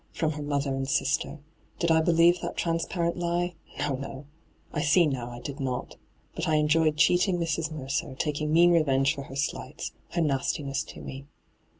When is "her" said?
0.31-0.41, 9.25-9.35, 10.13-10.21